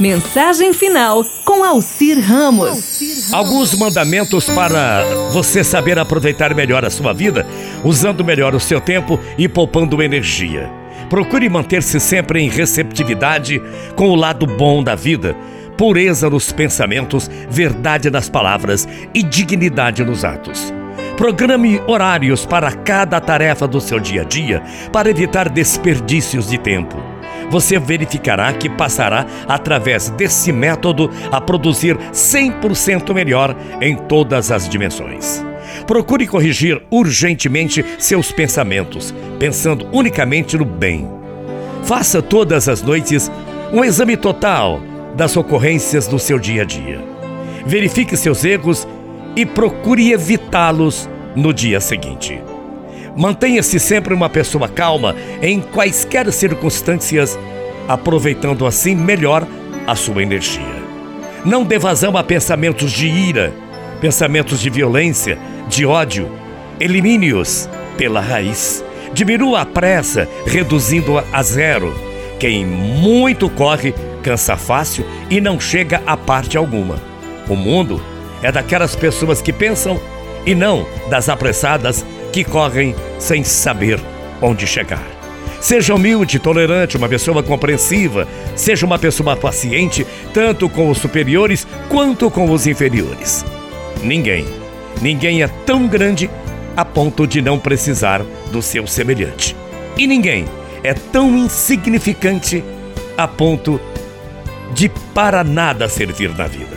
Mensagem 0.00 0.72
final 0.72 1.22
com 1.44 1.62
Alcir 1.62 2.18
Ramos. 2.18 3.30
Alguns 3.34 3.74
mandamentos 3.74 4.46
para 4.46 5.04
você 5.30 5.62
saber 5.62 5.98
aproveitar 5.98 6.54
melhor 6.54 6.86
a 6.86 6.90
sua 6.90 7.12
vida, 7.12 7.46
usando 7.84 8.24
melhor 8.24 8.54
o 8.54 8.60
seu 8.60 8.80
tempo 8.80 9.20
e 9.36 9.46
poupando 9.46 10.02
energia. 10.02 10.70
Procure 11.10 11.46
manter-se 11.50 12.00
sempre 12.00 12.40
em 12.40 12.48
receptividade 12.48 13.60
com 13.94 14.08
o 14.08 14.14
lado 14.14 14.46
bom 14.46 14.82
da 14.82 14.94
vida, 14.94 15.36
pureza 15.76 16.30
nos 16.30 16.50
pensamentos, 16.50 17.30
verdade 17.50 18.08
nas 18.08 18.26
palavras 18.26 18.88
e 19.12 19.22
dignidade 19.22 20.02
nos 20.02 20.24
atos. 20.24 20.72
Programe 21.18 21.78
horários 21.86 22.46
para 22.46 22.72
cada 22.72 23.20
tarefa 23.20 23.68
do 23.68 23.82
seu 23.82 24.00
dia 24.00 24.22
a 24.22 24.24
dia 24.24 24.62
para 24.90 25.10
evitar 25.10 25.50
desperdícios 25.50 26.48
de 26.48 26.56
tempo 26.56 27.09
você 27.50 27.78
verificará 27.78 28.52
que 28.52 28.70
passará, 28.70 29.26
através 29.48 30.08
desse 30.10 30.52
método, 30.52 31.10
a 31.30 31.40
produzir 31.40 31.96
100% 32.12 33.12
melhor 33.12 33.54
em 33.80 33.96
todas 33.96 34.50
as 34.50 34.68
dimensões. 34.68 35.44
Procure 35.86 36.26
corrigir 36.26 36.80
urgentemente 36.90 37.84
seus 37.98 38.30
pensamentos, 38.32 39.14
pensando 39.38 39.86
unicamente 39.92 40.56
no 40.56 40.64
bem. 40.64 41.08
Faça 41.82 42.22
todas 42.22 42.68
as 42.68 42.82
noites 42.82 43.30
um 43.72 43.84
exame 43.84 44.16
total 44.16 44.80
das 45.16 45.36
ocorrências 45.36 46.06
do 46.06 46.18
seu 46.18 46.38
dia 46.38 46.62
a 46.62 46.64
dia. 46.64 47.00
Verifique 47.66 48.16
seus 48.16 48.44
erros 48.44 48.86
e 49.36 49.44
procure 49.44 50.12
evitá-los 50.12 51.08
no 51.36 51.52
dia 51.52 51.80
seguinte. 51.80 52.49
Mantenha-se 53.20 53.78
sempre 53.78 54.14
uma 54.14 54.30
pessoa 54.30 54.66
calma 54.66 55.14
em 55.42 55.60
quaisquer 55.60 56.32
circunstâncias, 56.32 57.38
aproveitando 57.86 58.64
assim 58.64 58.94
melhor 58.94 59.46
a 59.86 59.94
sua 59.94 60.22
energia. 60.22 60.80
Não 61.44 61.62
dê 61.62 61.78
vazão 61.78 62.16
a 62.16 62.24
pensamentos 62.24 62.90
de 62.90 63.06
ira, 63.08 63.52
pensamentos 64.00 64.58
de 64.58 64.70
violência, 64.70 65.38
de 65.68 65.84
ódio. 65.84 66.30
Elimine-os 66.80 67.68
pela 67.98 68.22
raiz. 68.22 68.82
Diminua 69.12 69.60
a 69.60 69.66
pressa, 69.66 70.26
reduzindo-a 70.46 71.22
a 71.30 71.42
zero. 71.42 71.94
Quem 72.38 72.64
muito 72.64 73.50
corre, 73.50 73.92
cansa 74.22 74.56
fácil 74.56 75.04
e 75.28 75.42
não 75.42 75.60
chega 75.60 76.02
a 76.06 76.16
parte 76.16 76.56
alguma. 76.56 76.96
O 77.50 77.54
mundo 77.54 78.00
é 78.42 78.50
daquelas 78.50 78.96
pessoas 78.96 79.42
que 79.42 79.52
pensam 79.52 80.00
e 80.46 80.54
não 80.54 80.86
das 81.10 81.28
apressadas 81.28 82.02
que 82.32 82.44
correm 82.44 82.94
sem 83.18 83.44
saber 83.44 84.00
onde 84.40 84.66
chegar. 84.66 85.20
Seja 85.60 85.94
humilde, 85.94 86.38
tolerante, 86.38 86.96
uma 86.96 87.08
pessoa 87.08 87.42
compreensiva. 87.42 88.26
Seja 88.56 88.86
uma 88.86 88.98
pessoa 88.98 89.36
paciente, 89.36 90.06
tanto 90.32 90.68
com 90.68 90.88
os 90.88 90.98
superiores 90.98 91.66
quanto 91.88 92.30
com 92.30 92.50
os 92.50 92.66
inferiores. 92.66 93.44
Ninguém, 94.02 94.46
ninguém 95.02 95.42
é 95.42 95.48
tão 95.48 95.86
grande 95.86 96.30
a 96.76 96.84
ponto 96.84 97.26
de 97.26 97.42
não 97.42 97.58
precisar 97.58 98.22
do 98.50 98.62
seu 98.62 98.86
semelhante. 98.86 99.54
E 99.98 100.06
ninguém 100.06 100.46
é 100.82 100.94
tão 100.94 101.36
insignificante 101.36 102.64
a 103.18 103.28
ponto 103.28 103.78
de 104.72 104.88
para 104.88 105.44
nada 105.44 105.88
servir 105.88 106.34
na 106.34 106.46
vida. 106.46 106.76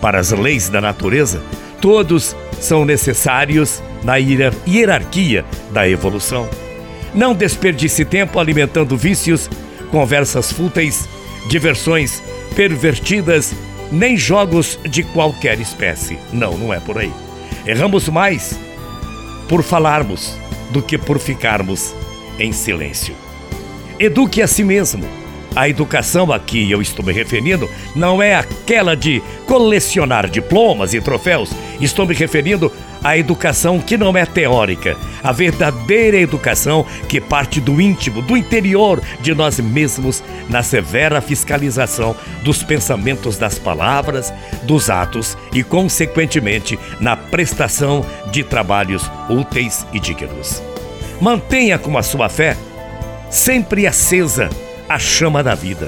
Para 0.00 0.18
as 0.18 0.30
leis 0.30 0.70
da 0.70 0.80
natureza, 0.80 1.42
todos 1.82 2.34
são 2.58 2.84
necessários 2.84 3.82
na 4.06 4.14
hierarquia 4.14 5.44
da 5.72 5.88
evolução. 5.88 6.48
Não 7.12 7.34
desperdice 7.34 8.04
tempo 8.04 8.38
alimentando 8.38 8.96
vícios, 8.96 9.50
conversas 9.90 10.52
fúteis, 10.52 11.08
diversões 11.48 12.22
pervertidas, 12.54 13.52
nem 13.90 14.16
jogos 14.16 14.78
de 14.88 15.02
qualquer 15.02 15.58
espécie. 15.58 16.18
Não, 16.32 16.56
não 16.56 16.72
é 16.72 16.78
por 16.78 16.98
aí. 16.98 17.12
Erramos 17.66 18.08
mais 18.08 18.56
por 19.48 19.64
falarmos 19.64 20.36
do 20.70 20.80
que 20.80 20.96
por 20.96 21.18
ficarmos 21.18 21.92
em 22.38 22.52
silêncio. 22.52 23.14
Eduque 23.98 24.40
a 24.40 24.46
si 24.46 24.62
mesmo. 24.62 25.04
A 25.54 25.68
educação 25.68 26.30
a 26.30 26.38
que 26.38 26.70
eu 26.70 26.82
estou 26.82 27.04
me 27.04 27.12
referindo 27.12 27.68
não 27.94 28.22
é 28.22 28.34
aquela 28.34 28.94
de 28.94 29.22
colecionar 29.46 30.28
diplomas 30.28 30.92
e 30.92 31.00
troféus. 31.00 31.50
Estou 31.80 32.06
me 32.06 32.14
referindo 32.14 32.70
a 33.02 33.16
educação 33.16 33.80
que 33.80 33.96
não 33.96 34.16
é 34.16 34.24
teórica, 34.24 34.96
a 35.22 35.32
verdadeira 35.32 36.16
educação 36.16 36.84
que 37.08 37.20
parte 37.20 37.60
do 37.60 37.80
íntimo, 37.80 38.22
do 38.22 38.36
interior 38.36 39.00
de 39.20 39.34
nós 39.34 39.58
mesmos, 39.60 40.22
na 40.48 40.62
severa 40.62 41.20
fiscalização 41.20 42.16
dos 42.42 42.62
pensamentos 42.62 43.36
das 43.36 43.58
palavras, 43.58 44.32
dos 44.64 44.90
atos 44.90 45.36
e, 45.52 45.62
consequentemente, 45.62 46.78
na 47.00 47.16
prestação 47.16 48.04
de 48.30 48.42
trabalhos 48.42 49.10
úteis 49.28 49.86
e 49.92 50.00
dignos. 50.00 50.62
Mantenha 51.20 51.78
com 51.78 51.96
a 51.96 52.02
sua 52.02 52.28
fé 52.28 52.56
sempre 53.30 53.86
acesa 53.86 54.48
a 54.88 54.98
chama 54.98 55.42
da 55.42 55.54
vida. 55.54 55.86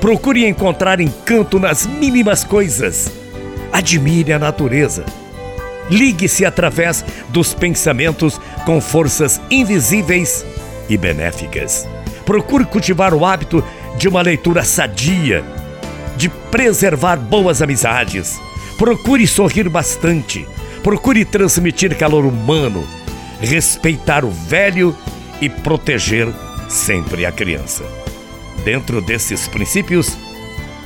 Procure 0.00 0.46
encontrar 0.46 1.00
encanto 1.00 1.60
nas 1.60 1.86
mínimas 1.86 2.42
coisas. 2.42 3.12
Admire 3.72 4.32
a 4.32 4.38
natureza 4.38 5.04
Ligue-se 5.92 6.46
através 6.46 7.04
dos 7.28 7.52
pensamentos 7.52 8.40
com 8.64 8.80
forças 8.80 9.38
invisíveis 9.50 10.42
e 10.88 10.96
benéficas. 10.96 11.86
Procure 12.24 12.64
cultivar 12.64 13.12
o 13.12 13.26
hábito 13.26 13.62
de 13.98 14.08
uma 14.08 14.22
leitura 14.22 14.64
sadia, 14.64 15.44
de 16.16 16.30
preservar 16.50 17.16
boas 17.16 17.60
amizades. 17.60 18.40
Procure 18.78 19.26
sorrir 19.26 19.68
bastante. 19.68 20.46
Procure 20.82 21.26
transmitir 21.26 21.94
calor 21.98 22.24
humano, 22.24 22.88
respeitar 23.38 24.24
o 24.24 24.30
velho 24.30 24.96
e 25.42 25.50
proteger 25.50 26.26
sempre 26.70 27.26
a 27.26 27.30
criança. 27.30 27.84
Dentro 28.64 29.02
desses 29.02 29.46
princípios, 29.46 30.16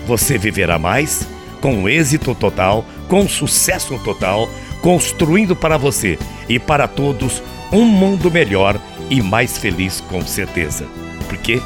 você 0.04 0.36
viverá 0.36 0.80
mais, 0.80 1.28
com 1.60 1.88
êxito 1.88 2.34
total, 2.34 2.84
com 3.08 3.28
sucesso 3.28 3.98
total, 4.04 4.48
construindo 4.86 5.56
para 5.56 5.76
você 5.76 6.16
e 6.48 6.60
para 6.60 6.86
todos 6.86 7.42
um 7.72 7.84
mundo 7.84 8.30
melhor 8.30 8.80
e 9.10 9.20
mais 9.20 9.58
feliz 9.58 10.00
com 10.00 10.24
certeza. 10.24 10.86
Porque 11.28 11.60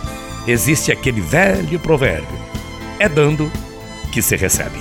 existe 0.47 0.91
aquele 0.91 1.21
velho 1.21 1.79
provérbio: 1.81 2.39
é 2.99 3.11
dando 3.11 3.53
que 4.11 4.23
se 4.23 4.37
recebe. 4.37 4.79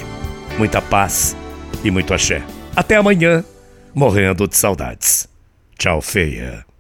Muita 0.58 0.82
paz 0.82 1.36
e 1.84 1.92
muito 1.92 2.14
axé. 2.14 2.42
Até 2.74 2.96
amanhã, 2.96 3.44
morrendo 3.94 4.48
de 4.48 4.56
saudades. 4.56 5.28
Tchau, 5.78 6.02
feia. 6.02 6.66